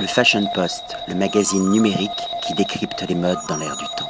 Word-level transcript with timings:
Le 0.00 0.06
Fashion 0.06 0.46
Post, 0.54 0.96
le 1.08 1.14
magazine 1.16 1.70
numérique 1.70 2.10
qui 2.46 2.54
décrypte 2.54 3.04
les 3.08 3.16
modes 3.16 3.38
dans 3.48 3.56
l'air 3.56 3.76
du 3.76 3.84
temps. 3.96 4.08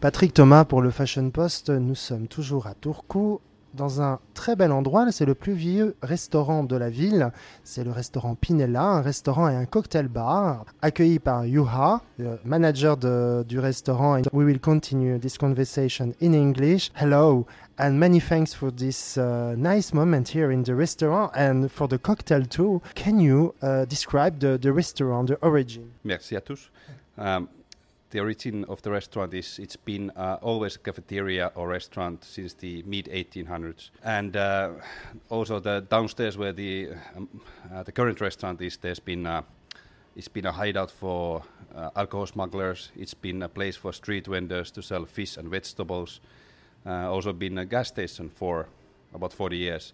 Patrick 0.00 0.34
Thomas 0.34 0.64
pour 0.64 0.82
le 0.82 0.90
Fashion 0.90 1.30
Post, 1.30 1.70
nous 1.70 1.94
sommes 1.94 2.26
toujours 2.26 2.66
à 2.66 2.74
Turku, 2.74 3.38
dans 3.74 4.00
un 4.00 4.18
très 4.34 4.56
bel 4.56 4.72
endroit. 4.72 5.10
C'est 5.12 5.26
le 5.26 5.34
plus 5.34 5.52
vieux 5.52 5.96
restaurant 6.02 6.64
de 6.64 6.76
la 6.76 6.90
ville. 6.90 7.30
C'est 7.62 7.84
le 7.84 7.90
restaurant 7.90 8.34
Pinella, 8.34 8.82
un 8.82 9.02
restaurant 9.02 9.48
et 9.48 9.54
un 9.54 9.66
cocktail 9.66 10.08
bar, 10.08 10.64
accueilli 10.82 11.18
par 11.18 11.46
Yuha, 11.46 12.02
le 12.18 12.38
manager 12.44 12.96
du 12.96 13.58
restaurant. 13.58 14.16
And 14.16 14.22
we 14.32 14.44
will 14.44 14.60
continue 14.60 15.18
this 15.18 15.38
conversation 15.38 16.12
in 16.20 16.32
English. 16.32 16.90
Hello, 16.94 17.46
and 17.78 17.92
many 17.92 18.20
thanks 18.20 18.54
for 18.54 18.70
this 18.70 19.16
uh, 19.16 19.54
nice 19.56 19.92
moment 19.92 20.28
here 20.28 20.50
in 20.50 20.62
the 20.62 20.74
restaurant 20.74 21.30
and 21.34 21.68
for 21.68 21.88
the 21.88 21.98
cocktail 21.98 22.46
too. 22.46 22.80
Can 22.94 23.18
you 23.18 23.54
uh, 23.62 23.84
describe 23.86 24.38
the, 24.38 24.58
the 24.58 24.72
restaurant, 24.72 25.28
the 25.28 25.38
origin? 25.42 25.90
Merci 26.04 26.36
à 26.36 26.40
tous. 26.40 26.70
Um, 27.16 27.48
the 28.14 28.20
origin 28.20 28.64
of 28.68 28.80
the 28.82 28.92
restaurant 28.92 29.34
is 29.34 29.58
it's 29.58 29.74
been 29.74 30.08
uh, 30.10 30.38
always 30.40 30.76
a 30.76 30.78
cafeteria 30.78 31.50
or 31.56 31.66
restaurant 31.66 32.22
since 32.22 32.54
the 32.54 32.80
mid 32.86 33.06
1800s, 33.06 33.90
and 34.04 34.36
uh, 34.36 34.70
also 35.30 35.58
the 35.58 35.84
downstairs 35.90 36.38
where 36.38 36.52
the 36.52 36.90
um, 37.16 37.28
uh, 37.74 37.82
the 37.82 37.90
current 37.90 38.20
restaurant 38.20 38.62
is, 38.62 38.76
there's 38.76 39.00
been 39.00 39.26
uh, 39.26 39.42
it's 40.14 40.28
been 40.28 40.46
a 40.46 40.52
hideout 40.52 40.92
for 40.92 41.42
uh, 41.74 41.90
alcohol 41.96 42.26
smugglers. 42.26 42.92
It's 42.96 43.14
been 43.14 43.42
a 43.42 43.48
place 43.48 43.74
for 43.76 43.92
street 43.92 44.28
vendors 44.28 44.70
to 44.70 44.82
sell 44.82 45.06
fish 45.06 45.36
and 45.36 45.48
vegetables. 45.48 46.20
Uh, 46.86 47.10
also 47.10 47.32
been 47.32 47.58
a 47.58 47.64
gas 47.64 47.88
station 47.88 48.28
for 48.28 48.68
about 49.12 49.32
40 49.32 49.56
years. 49.56 49.92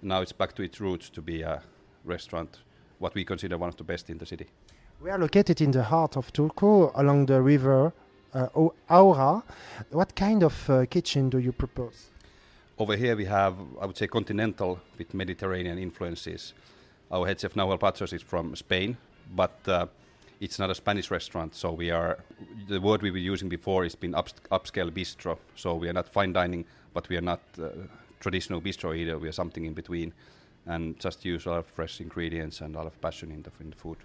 Now 0.00 0.20
it's 0.20 0.32
back 0.32 0.54
to 0.54 0.62
its 0.62 0.80
roots 0.80 1.10
to 1.10 1.22
be 1.22 1.42
a 1.42 1.60
restaurant, 2.04 2.58
what 3.00 3.16
we 3.16 3.24
consider 3.24 3.58
one 3.58 3.68
of 3.68 3.76
the 3.76 3.84
best 3.84 4.10
in 4.10 4.18
the 4.18 4.26
city. 4.26 4.46
We 5.00 5.10
are 5.10 5.18
located 5.18 5.60
in 5.60 5.70
the 5.70 5.84
heart 5.84 6.16
of 6.16 6.32
Turku 6.32 6.90
along 6.96 7.26
the 7.26 7.40
river 7.40 7.92
uh, 8.34 8.48
Aura. 8.90 9.44
What 9.90 10.16
kind 10.16 10.42
of 10.42 10.68
uh, 10.68 10.86
kitchen 10.86 11.30
do 11.30 11.38
you 11.38 11.52
propose? 11.52 12.10
Over 12.80 12.96
here 12.96 13.14
we 13.14 13.24
have, 13.26 13.54
I 13.80 13.86
would 13.86 13.96
say, 13.96 14.08
continental 14.08 14.80
with 14.98 15.14
Mediterranean 15.14 15.78
influences. 15.78 16.52
Our 17.12 17.28
head 17.28 17.38
chef 17.38 17.54
Nahuel 17.54 17.78
Patros 17.78 18.12
is 18.12 18.22
from 18.22 18.56
Spain, 18.56 18.96
but 19.36 19.56
uh, 19.68 19.86
it's 20.40 20.58
not 20.58 20.68
a 20.68 20.74
Spanish 20.74 21.12
restaurant. 21.12 21.54
So 21.54 21.70
we 21.70 21.92
are, 21.92 22.18
the 22.66 22.80
word 22.80 23.00
we 23.02 23.12
were 23.12 23.18
using 23.18 23.48
before 23.48 23.84
has 23.84 23.94
been 23.94 24.16
ups, 24.16 24.34
upscale 24.50 24.90
bistro. 24.90 25.38
So 25.54 25.76
we 25.76 25.88
are 25.88 25.92
not 25.92 26.08
fine 26.08 26.32
dining, 26.32 26.64
but 26.92 27.08
we 27.08 27.16
are 27.16 27.20
not 27.20 27.40
uh, 27.62 27.68
traditional 28.18 28.60
bistro 28.60 28.96
either. 28.96 29.16
We 29.16 29.28
are 29.28 29.32
something 29.32 29.64
in 29.64 29.74
between, 29.74 30.12
and 30.66 30.98
just 30.98 31.24
use 31.24 31.46
a 31.46 31.50
lot 31.50 31.58
of 31.58 31.66
fresh 31.66 32.00
ingredients 32.00 32.60
and 32.62 32.74
a 32.74 32.78
lot 32.78 32.88
of 32.88 33.00
passion 33.00 33.30
in 33.30 33.42
the, 33.42 33.52
in 33.60 33.70
the 33.70 33.76
food. 33.76 33.98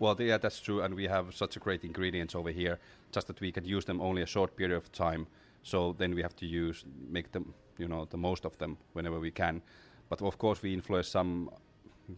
Well, 0.00 0.16
yeah, 0.18 0.38
that's 0.38 0.60
true, 0.60 0.80
and 0.80 0.94
we 0.94 1.08
have 1.08 1.34
such 1.34 1.56
a 1.56 1.60
great 1.60 1.84
ingredients 1.84 2.34
over 2.34 2.50
here. 2.50 2.78
Just 3.12 3.26
that 3.26 3.38
we 3.38 3.52
can 3.52 3.66
use 3.66 3.84
them 3.84 4.00
only 4.00 4.22
a 4.22 4.26
short 4.26 4.56
period 4.56 4.74
of 4.74 4.90
time, 4.92 5.26
so 5.62 5.94
then 5.98 6.14
we 6.14 6.22
have 6.22 6.34
to 6.36 6.46
use 6.46 6.86
make 7.10 7.32
them, 7.32 7.52
you 7.76 7.86
know, 7.86 8.06
the 8.06 8.16
most 8.16 8.46
of 8.46 8.56
them 8.56 8.78
whenever 8.94 9.20
we 9.20 9.30
can. 9.30 9.60
But 10.08 10.22
of 10.22 10.38
course, 10.38 10.62
we 10.62 10.72
influence 10.72 11.08
some. 11.08 11.50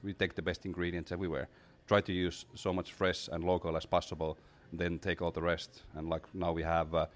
We 0.05 0.13
take 0.13 0.37
the 0.37 0.43
best 0.43 0.65
ingredients 0.65 1.11
everywhere. 1.11 1.49
Try 1.89 2.01
to 2.03 2.13
use 2.13 2.47
so 2.55 2.73
much 2.73 2.93
fresh 2.93 3.29
and 3.33 3.43
local 3.43 3.77
as 3.77 3.85
possible. 3.85 4.39
Then 4.73 5.01
take 5.01 5.21
all 5.21 5.33
the 5.33 5.43
rest. 5.43 5.83
And 5.97 6.09
like 6.09 6.23
now, 6.33 6.53
we 6.53 6.63
have 6.63 6.95
a 6.95 7.09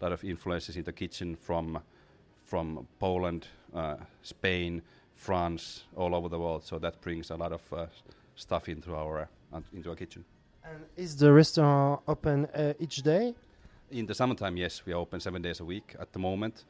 lot 0.00 0.12
of 0.12 0.24
influences 0.24 0.76
in 0.76 0.82
the 0.82 0.92
kitchen 0.92 1.36
from 1.36 1.78
from 2.44 2.88
Poland, 2.98 3.46
uh, 3.72 3.96
Spain, 4.22 4.82
France, 5.14 5.84
all 5.94 6.12
over 6.12 6.28
the 6.28 6.40
world. 6.40 6.64
So 6.64 6.78
that 6.80 7.00
brings 7.02 7.30
a 7.30 7.36
lot 7.36 7.52
of 7.52 7.72
uh, 7.72 7.86
stuff 8.34 8.68
into 8.68 8.96
our 8.96 9.28
into 9.72 9.90
our 9.90 9.96
kitchen. 9.96 10.24
And 10.64 10.84
is 10.96 11.16
the 11.16 11.32
restaurant 11.32 12.00
open 12.06 12.46
uh, 12.46 12.74
each 12.78 13.02
day? 13.02 13.34
In 13.90 14.06
the 14.06 14.14
summertime, 14.14 14.56
yes, 14.56 14.82
we 14.84 14.92
are 14.92 15.00
open 15.00 15.20
seven 15.20 15.42
days 15.42 15.60
a 15.60 15.64
week. 15.64 15.96
At 15.98 16.12
the 16.12 16.18
moment, 16.18 16.64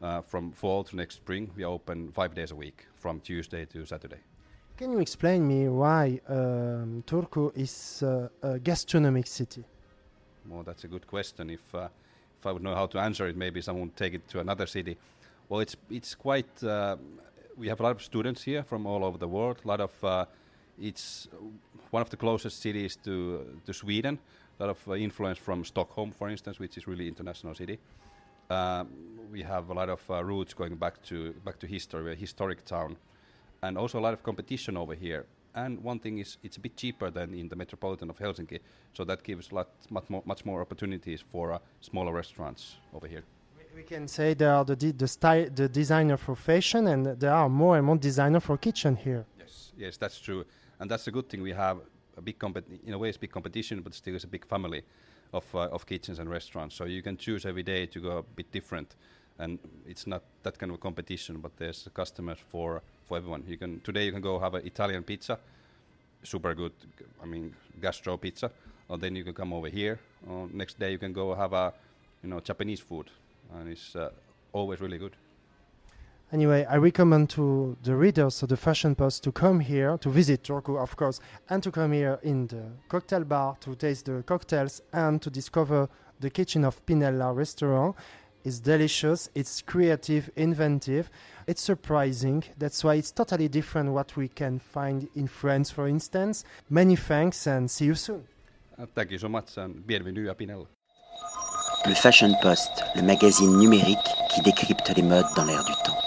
uh, 0.00 0.22
from 0.22 0.52
fall 0.52 0.84
to 0.84 0.96
next 0.96 1.16
spring, 1.16 1.50
we 1.56 1.64
are 1.64 1.72
open 1.72 2.10
five 2.12 2.34
days 2.34 2.50
a 2.50 2.56
week, 2.56 2.86
from 2.94 3.20
Tuesday 3.20 3.66
to 3.66 3.84
Saturday. 3.84 4.20
Can 4.78 4.92
you 4.92 5.00
explain 5.00 5.46
me 5.46 5.68
why 5.68 6.20
um, 6.28 7.04
Turku 7.06 7.52
is 7.54 8.02
uh, 8.02 8.28
a 8.42 8.58
gastronomic 8.58 9.26
city? 9.26 9.64
Well, 10.48 10.62
that's 10.62 10.84
a 10.84 10.88
good 10.88 11.06
question. 11.06 11.50
If 11.50 11.74
uh, 11.74 11.88
if 12.40 12.46
I 12.46 12.52
would 12.52 12.62
know 12.62 12.74
how 12.74 12.86
to 12.86 12.98
answer 12.98 13.28
it, 13.28 13.36
maybe 13.36 13.60
someone 13.60 13.88
would 13.88 13.96
take 13.96 14.14
it 14.14 14.26
to 14.30 14.40
another 14.40 14.66
city. 14.66 14.96
Well, 15.48 15.60
it's 15.60 15.76
it's 15.90 16.14
quite. 16.14 16.64
Uh, 16.64 16.96
we 17.56 17.68
have 17.68 17.80
a 17.80 17.82
lot 17.82 17.92
of 17.92 18.02
students 18.02 18.42
here 18.42 18.64
from 18.64 18.86
all 18.86 19.04
over 19.04 19.18
the 19.18 19.28
world. 19.28 19.60
A 19.64 19.68
lot 19.68 19.80
of 19.80 20.04
uh, 20.04 20.24
it's 20.80 21.28
one 21.90 22.02
of 22.02 22.10
the 22.10 22.16
closest 22.16 22.60
cities 22.60 22.96
to 23.04 23.44
to 23.66 23.72
Sweden. 23.72 24.18
A 24.60 24.66
lot 24.66 24.70
of 24.70 24.96
influence 24.96 25.38
from 25.38 25.64
Stockholm, 25.64 26.12
for 26.12 26.28
instance, 26.28 26.58
which 26.60 26.76
is 26.76 26.86
really 26.86 27.08
international 27.08 27.54
city. 27.54 27.78
Um, 28.50 28.88
we 29.32 29.42
have 29.42 29.70
a 29.70 29.74
lot 29.74 29.88
of 29.88 30.10
uh, 30.10 30.22
roots 30.22 30.54
going 30.54 30.76
back 30.76 31.02
to 31.02 31.32
back 31.44 31.58
to 31.58 31.66
history. 31.66 32.12
A 32.12 32.14
historic 32.14 32.64
town, 32.64 32.96
and 33.62 33.78
also 33.78 33.98
a 33.98 34.02
lot 34.02 34.12
of 34.12 34.22
competition 34.22 34.76
over 34.76 34.94
here. 34.94 35.24
And 35.54 35.84
one 35.84 35.98
thing 35.98 36.18
is, 36.18 36.38
it's 36.42 36.56
a 36.56 36.60
bit 36.60 36.76
cheaper 36.76 37.10
than 37.10 37.34
in 37.34 37.48
the 37.48 37.56
metropolitan 37.56 38.10
of 38.10 38.18
Helsinki, 38.18 38.60
so 38.94 39.04
that 39.04 39.22
gives 39.22 39.52
lot 39.52 39.68
much 39.90 40.08
more 40.08 40.22
much 40.24 40.44
more 40.44 40.60
opportunities 40.60 41.24
for 41.32 41.52
uh, 41.52 41.58
smaller 41.80 42.12
restaurants 42.12 42.76
over 42.94 43.06
here. 43.08 43.22
We- 43.74 43.82
can 43.82 44.06
say 44.06 44.34
there 44.34 44.52
are 44.52 44.64
the 44.64 44.76
de- 44.76 44.92
the 44.92 45.50
the 45.54 45.68
designer 45.68 46.18
for 46.18 46.36
fashion, 46.36 46.86
and 46.86 47.06
there 47.18 47.32
are 47.32 47.48
more 47.48 47.78
and 47.78 47.86
more 47.86 47.98
designer 47.98 48.40
for 48.40 48.58
kitchen 48.58 48.96
here. 48.96 49.24
Yes, 49.52 49.72
yes, 49.76 49.96
that's 49.98 50.18
true, 50.18 50.44
and 50.80 50.90
that's 50.90 51.06
a 51.08 51.10
good 51.10 51.28
thing. 51.28 51.42
We 51.42 51.52
have 51.52 51.78
a 52.16 52.22
big 52.22 52.38
compet- 52.38 52.64
in 52.86 52.94
a 52.94 52.98
way, 52.98 53.08
it's 53.10 53.18
big 53.18 53.30
competition, 53.30 53.80
but 53.82 53.92
still 53.94 54.14
it's 54.14 54.24
a 54.24 54.28
big 54.28 54.46
family 54.46 54.82
of 55.32 55.44
uh, 55.54 55.68
of 55.76 55.84
kitchens 55.86 56.18
and 56.18 56.30
restaurants. 56.30 56.74
So 56.76 56.84
you 56.84 57.02
can 57.02 57.16
choose 57.16 57.44
every 57.44 57.62
day 57.62 57.86
to 57.86 58.00
go 58.00 58.18
a 58.18 58.22
bit 58.22 58.50
different, 58.52 58.94
and 59.38 59.58
it's 59.86 60.06
not 60.06 60.22
that 60.42 60.58
kind 60.58 60.72
of 60.72 60.76
a 60.78 60.80
competition, 60.80 61.40
but 61.40 61.52
there's 61.58 61.88
customers 61.94 62.38
for 62.50 62.82
for 63.06 63.18
everyone. 63.18 63.44
You 63.46 63.58
can 63.58 63.80
today 63.80 64.06
you 64.06 64.12
can 64.12 64.22
go 64.22 64.38
have 64.38 64.54
an 64.54 64.66
Italian 64.66 65.02
pizza, 65.02 65.38
super 66.22 66.54
good. 66.54 66.72
I 67.22 67.26
mean, 67.26 67.54
gastro 67.80 68.16
pizza, 68.16 68.50
or 68.88 68.98
then 68.98 69.16
you 69.16 69.24
can 69.24 69.34
come 69.34 69.52
over 69.52 69.68
here. 69.68 69.98
Or 70.28 70.48
next 70.52 70.78
day 70.78 70.92
you 70.92 70.98
can 70.98 71.12
go 71.12 71.34
have 71.34 71.52
a 71.52 71.72
you 72.22 72.30
know 72.30 72.40
Japanese 72.40 72.80
food, 72.80 73.10
and 73.54 73.68
it's 73.70 73.96
uh, 73.96 74.10
always 74.52 74.80
really 74.80 74.98
good. 74.98 75.16
Anyway, 76.32 76.64
I 76.64 76.76
recommend 76.76 77.28
to 77.30 77.76
the 77.82 77.94
readers 77.94 78.42
of 78.42 78.48
the 78.48 78.56
Fashion 78.56 78.94
Post 78.94 79.22
to 79.24 79.32
come 79.32 79.60
here 79.60 79.98
to 79.98 80.08
visit 80.08 80.44
Turku, 80.44 80.82
of 80.82 80.96
course, 80.96 81.20
and 81.50 81.62
to 81.62 81.70
come 81.70 81.92
here 81.92 82.18
in 82.22 82.46
the 82.46 82.62
cocktail 82.88 83.22
bar 83.24 83.56
to 83.60 83.74
taste 83.74 84.06
the 84.06 84.22
cocktails 84.22 84.80
and 84.94 85.20
to 85.20 85.28
discover 85.28 85.90
the 86.20 86.30
kitchen 86.30 86.64
of 86.64 86.84
Pinella 86.86 87.34
restaurant. 87.34 87.94
It's 88.44 88.60
delicious, 88.60 89.28
it's 89.34 89.60
creative, 89.60 90.30
inventive, 90.34 91.10
it's 91.46 91.60
surprising. 91.60 92.42
That's 92.56 92.82
why 92.82 92.94
it's 92.94 93.12
totally 93.12 93.48
different 93.48 93.92
what 93.92 94.16
we 94.16 94.28
can 94.28 94.58
find 94.58 95.08
in 95.14 95.28
France, 95.28 95.70
for 95.70 95.86
instance. 95.86 96.44
Many 96.70 96.96
thanks 96.96 97.46
and 97.46 97.70
see 97.70 97.84
you 97.84 97.94
soon. 97.94 98.24
Uh, 98.78 98.86
thank 98.94 99.10
you 99.10 99.18
so 99.18 99.28
much, 99.28 99.58
and 99.58 99.86
bienvenue 99.86 100.30
à 100.30 100.34
Pinel. 100.34 100.66
Le 101.84 101.94
Fashion 101.94 102.34
Post, 102.40 102.82
le 102.96 103.02
magazine 103.02 103.58
numérique 103.58 103.98
qui 104.30 104.40
décrypte 104.40 104.96
les 104.96 105.02
modes 105.02 105.26
dans 105.36 105.44
l'air 105.44 105.62
du 105.64 105.72
temps. 105.84 106.01